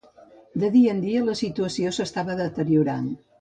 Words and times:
De 0.61 0.69
dia 0.75 0.95
en 0.95 1.03
dia, 1.03 1.21
la 1.27 1.35
situació 1.41 1.93
s'estava 1.99 2.39
deteriorant. 2.41 3.15